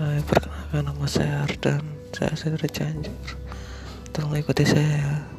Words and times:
Hai, 0.00 0.16
perkenalkan 0.24 0.80
nama 0.88 1.04
saya 1.04 1.44
Ardan. 1.44 1.84
Saya 2.16 2.32
asli 2.32 2.56
dari 2.56 2.72
Cianjur. 2.72 3.12
Tolong 4.16 4.40
ikuti 4.40 4.64
saya 4.64 4.96
ya. 4.96 5.29